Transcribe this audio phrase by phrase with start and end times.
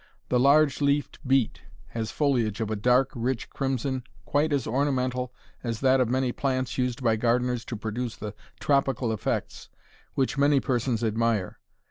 [0.29, 5.31] The large leaved beet has foliage of a dark, rich crimson quite as ornamental
[5.63, 9.69] as that of many plants used by gardeners to produce the "tropical effects"
[10.15, 11.59] which many persons admire.